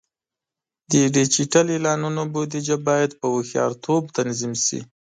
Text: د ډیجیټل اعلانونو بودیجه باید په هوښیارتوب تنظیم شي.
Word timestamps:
د 0.91 0.93
ډیجیټل 1.15 1.65
اعلانونو 1.73 2.21
بودیجه 2.33 2.77
باید 2.87 3.11
په 3.19 3.25
هوښیارتوب 3.33 4.01
تنظیم 4.17 4.53
شي. 4.65 4.79